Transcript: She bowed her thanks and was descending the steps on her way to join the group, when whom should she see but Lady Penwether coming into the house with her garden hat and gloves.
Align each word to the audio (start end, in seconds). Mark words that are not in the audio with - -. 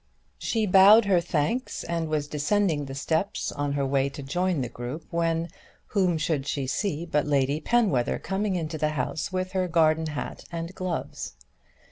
She 0.39 0.65
bowed 0.65 1.05
her 1.05 1.21
thanks 1.21 1.83
and 1.83 2.09
was 2.09 2.27
descending 2.27 2.85
the 2.85 2.95
steps 2.95 3.51
on 3.51 3.73
her 3.73 3.85
way 3.85 4.09
to 4.09 4.23
join 4.23 4.61
the 4.61 4.67
group, 4.67 5.05
when 5.11 5.47
whom 5.89 6.17
should 6.17 6.47
she 6.47 6.65
see 6.65 7.05
but 7.05 7.27
Lady 7.27 7.59
Penwether 7.61 8.17
coming 8.17 8.55
into 8.55 8.79
the 8.79 8.93
house 8.97 9.31
with 9.31 9.51
her 9.51 9.67
garden 9.67 10.07
hat 10.07 10.43
and 10.51 10.73
gloves. 10.73 11.35